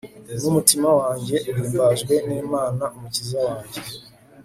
n'umutima 0.41 0.89
wanjye 0.99 1.35
uhimbajwe 1.51 2.13
n'imana 2.27 2.83
umukiza 2.95 3.37
wanjye 3.47 3.79